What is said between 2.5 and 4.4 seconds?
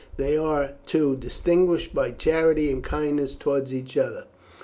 and kindness towards each other.